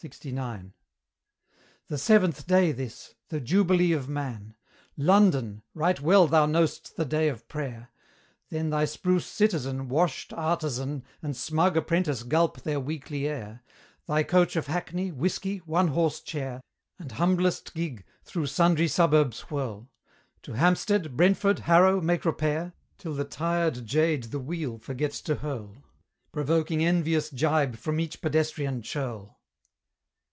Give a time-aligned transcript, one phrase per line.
[0.00, 0.66] LXIX.
[1.88, 4.54] The seventh day this; the jubilee of man.
[4.96, 5.62] London!
[5.74, 7.90] right well thou know'st the day of prayer:
[8.50, 13.64] Then thy spruce citizen, washed artizan, And smug apprentice gulp their weekly air:
[14.06, 16.60] Thy coach of hackney, whiskey, one horse chair,
[17.00, 19.90] And humblest gig, through sundry suburbs whirl;
[20.42, 25.82] To Hampstead, Brentford, Harrow, make repair; Till the tired jade the wheel forgets to hurl,
[26.30, 29.34] Provoking envious gibe from each pedestrian churl.